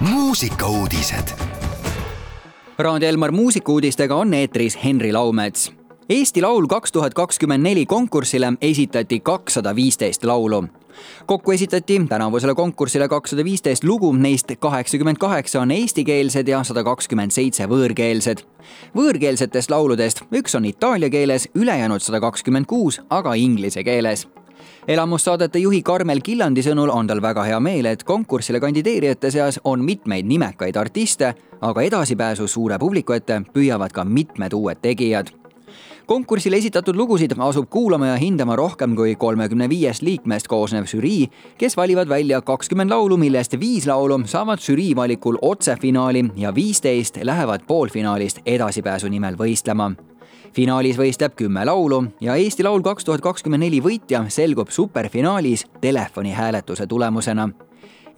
[0.00, 1.28] muusikauudised.
[2.78, 5.72] Raadio Elmar muusikuudistega on eetris Henri Laumets.
[6.08, 10.64] Eesti Laul kaks tuhat kakskümmend neli konkursile esitati kakssada viisteist laulu.
[11.26, 17.30] kokku esitati tänavusele konkursile kakssada viisteist lugu, neist kaheksakümmend kaheksa on eestikeelsed ja sada kakskümmend
[17.30, 18.38] seitse võõrkeelsed.
[18.96, 24.28] võõrkeelsetest lauludest üks on itaalia keeles, ülejäänud sada kakskümmend kuus aga inglise keeles
[24.88, 29.84] elamussaadete juhi Karmel Killandi sõnul on tal väga hea meel, et konkursile kandideerijate seas on
[29.84, 35.28] mitmeid nimekaid artiste, aga edasipääsu suure publiku ette püüavad ka mitmed uued tegijad.
[36.08, 41.28] Konkursile esitatud lugusid asub kuulama ja hindama rohkem kui kolmekümne viiest liikmest koosnev žürii,
[41.60, 47.68] kes valivad välja kakskümmend laulu, millest viis laulu saavad žürii valikul otsefinaali ja viisteist lähevad
[47.68, 49.92] poolfinaalist edasipääsu nimel võistlema
[50.54, 56.86] finaalis võistleb kümme laulu ja Eesti Laul kaks tuhat kakskümmend neli võitja selgub superfinaalis telefonihääletuse
[56.86, 57.48] tulemusena.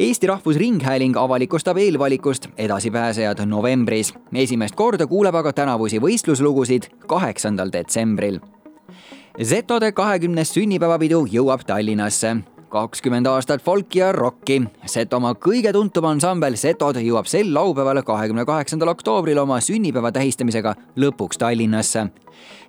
[0.00, 4.14] Eesti Rahvusringhääling avalikustab eelvalikust edasipääsejad novembris.
[4.34, 8.40] esimest korda kuuleb aga tänavusi võistluslugusid kaheksandal detsembril.
[9.42, 12.36] Zetode kahekümnes sünnipäevapidu jõuab Tallinnasse
[12.70, 14.60] kakskümmend aastat folki ja rokki.
[14.86, 21.38] Setomaa kõige tuntum ansambel Setod jõuab sel laupäeval, kahekümne kaheksandal oktoobril oma sünnipäeva tähistamisega lõpuks
[21.38, 22.06] Tallinnasse.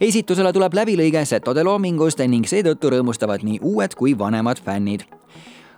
[0.02, 5.06] esitusele tuleb läbilõige Setode loomingust ning seetõttu rõõmustavad nii uued kui vanemad fännid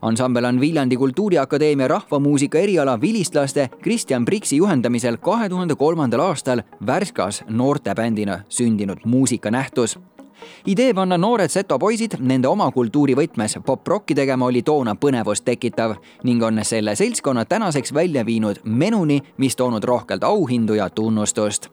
[0.04, 7.44] ansambel on Viljandi Kultuuriakadeemia rahvamuusika eriala vilistlaste Kristjan Priksi juhendamisel kahe tuhande kolmandal aastal Värskas
[7.50, 10.00] noortebändina sündinud muusikanähtus
[10.66, 15.95] idee panna noored seto poisid nende oma kultuuri võtmes poprocki tegema oli toona põnevust tekitav
[16.23, 21.69] ning on selle seltskonna tänaseks välja viinud menuni, mis toonud rohkelt auhindu ja tunnustust.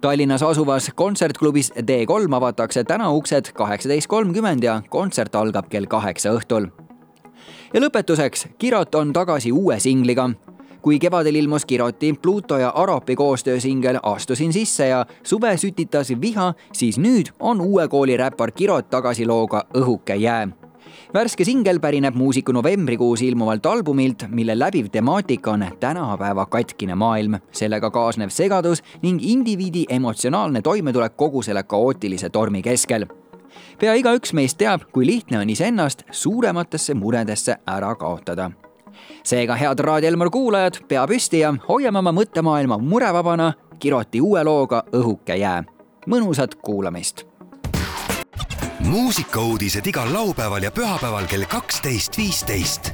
[0.00, 6.70] Tallinnas asuvas kontsertklubis D3 avatakse täna uksed kaheksateist kolmkümmend ja kontsert algab kell kaheksa õhtul.
[7.74, 10.30] ja lõpetuseks, Kirot on tagasi uue singliga
[10.82, 16.98] kui kevadel ilmus Kiroti, Pluto ja Arapi koostöösingel Astusin sisse ja suve sütitas viha, siis
[16.98, 20.48] nüüd on uue kooli räppar Kirot tagasi looga Õhuke jää.
[21.14, 27.90] Värske singel pärineb muusiku novembrikuus ilmuvalt albumilt, mille läbiv temaatika on tänapäeva katkine maailm, sellega
[27.90, 33.06] kaasnev segadus ning indiviidi emotsionaalne toimetulek kogu selle kaootilise tormi keskel.
[33.78, 38.50] pea igaüks meist teab, kui lihtne on iseennast suurematesse muredesse ära kaotada
[39.22, 44.82] seega, head Raadio Elmar kuulajad, pea püsti ja hoiame oma mõttemaailma murevabana Kiroti uue looga
[44.92, 45.64] Õhuke jää.
[46.06, 47.24] mõnusat kuulamist.
[48.80, 52.92] muusikauudised igal laupäeval ja pühapäeval kell kaksteist, viisteist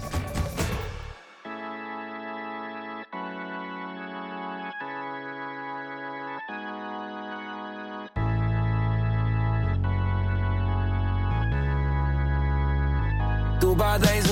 [13.76, 14.25] tuba täis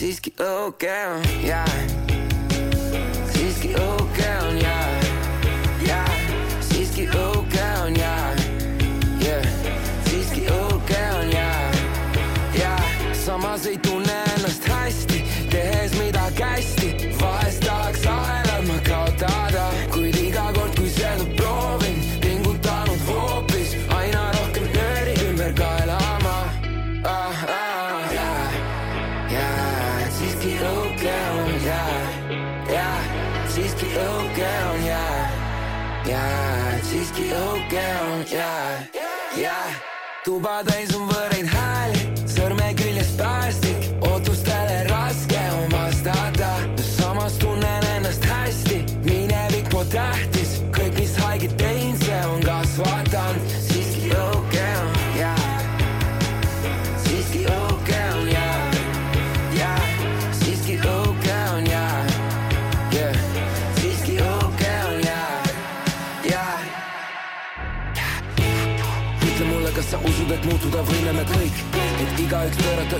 [0.00, 1.66] siiski okei on jää,
[3.32, 5.00] siiski okei on jää,
[5.86, 6.10] jää,
[6.60, 8.36] siiski okei on jää,
[9.24, 9.46] yeah,
[10.10, 11.72] siiski okei on jää,
[12.58, 13.99] jää, samas ei tunne ennast
[37.30, 38.82] yeah, siiski õuge on yeah,
[39.36, 39.74] yeah.
[40.24, 41.79] tuba täis on võõraid hääli,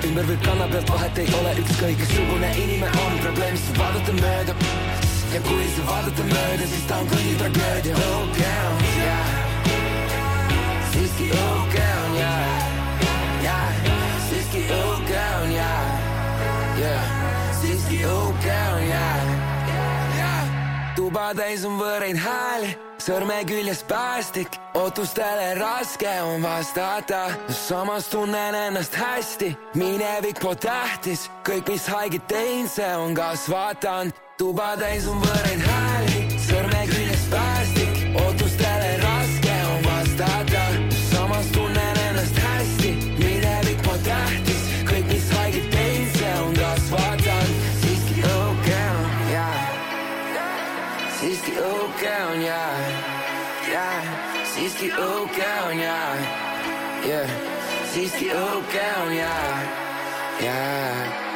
[0.09, 1.53] ümber võib kanna pealt, vahet ei ole.
[1.63, 4.55] Ükskõik, missugune inimene on probleemist vaadata mööda.
[5.35, 7.95] ja kui sa vaadata mööda, siis ta on kõigi tragöödia.
[8.21, 9.27] okei on, jaa,
[10.93, 12.43] siiski okei on, jaa,
[13.47, 13.69] jaa,
[14.29, 15.85] siiski okei on, jaa,
[16.83, 17.05] jaa,
[17.61, 19.11] siiski okei on, jaa
[21.11, 22.71] tuba täis on võõraid hääli,
[23.11, 27.31] sõrme küljes päästik, ootustele raske on vastata.
[27.49, 34.15] samas tunnen ennast hästi, minevik pole tähtis, kõik, mis haiget teinud, see on kasvatanud.
[34.39, 36.10] tuba täis on võõraid hääli,
[54.81, 55.97] siiski õuke on ja,
[57.05, 57.33] yeah,
[57.93, 59.33] siiski õuke on ja,
[60.41, 61.30] ja